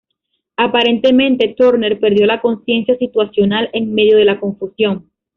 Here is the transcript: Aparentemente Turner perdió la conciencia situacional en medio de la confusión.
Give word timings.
Aparentemente 0.57 1.49
Turner 1.55 1.99
perdió 1.99 2.25
la 2.25 2.41
conciencia 2.41 2.97
situacional 2.97 3.69
en 3.71 3.93
medio 3.93 4.17
de 4.17 4.25
la 4.25 4.39
confusión. 4.39 5.11